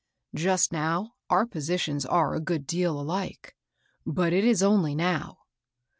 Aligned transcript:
"Just 0.33 0.71
now, 0.71 1.11
our 1.29 1.45
positions 1.45 2.07
are 2.07 2.33
a 2.33 2.39
good 2.41 2.65
deal 2.65 2.99
alike; 2.99 3.55
but 4.03 4.33
it 4.33 4.43
is 4.45 4.63
only 4.63 4.95
now. 4.95 5.37